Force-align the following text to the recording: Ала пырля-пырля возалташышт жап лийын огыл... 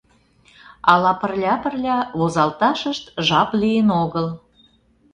Ала 0.91 1.13
пырля-пырля 1.21 1.97
возалташышт 2.19 3.05
жап 3.27 3.49
лийын 3.61 3.89
огыл... 4.03 4.27